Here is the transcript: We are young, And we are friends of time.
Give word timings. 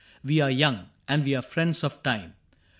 We 0.23 0.39
are 0.41 0.49
young, 0.49 0.89
And 1.07 1.23
we 1.23 1.35
are 1.35 1.43
friends 1.43 1.83
of 1.83 2.01
time. 2.01 2.33